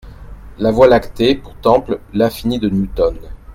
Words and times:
La 0.57 0.71
Voie 0.71 0.87
lactée 0.87 1.35
pour 1.35 1.53
temple, 1.57 1.99
l'infini 2.11 2.57
de 2.57 2.69
Newton. 2.69 3.15